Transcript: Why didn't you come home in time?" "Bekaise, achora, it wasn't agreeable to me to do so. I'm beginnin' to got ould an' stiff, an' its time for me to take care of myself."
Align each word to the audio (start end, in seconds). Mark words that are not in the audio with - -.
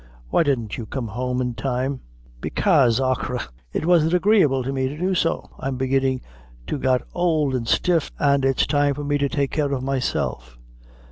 Why 0.29 0.41
didn't 0.41 0.79
you 0.79 0.87
come 0.87 1.09
home 1.09 1.41
in 1.41 1.53
time?" 1.53 1.99
"Bekaise, 2.41 2.99
achora, 2.99 3.47
it 3.71 3.85
wasn't 3.85 4.15
agreeable 4.15 4.63
to 4.63 4.73
me 4.73 4.87
to 4.87 4.97
do 4.97 5.13
so. 5.13 5.51
I'm 5.59 5.77
beginnin' 5.77 6.21
to 6.65 6.79
got 6.79 7.03
ould 7.15 7.53
an' 7.53 7.67
stiff, 7.67 8.09
an' 8.19 8.43
its 8.43 8.65
time 8.65 8.95
for 8.95 9.03
me 9.03 9.19
to 9.19 9.29
take 9.29 9.51
care 9.51 9.71
of 9.71 9.83
myself." 9.83 10.57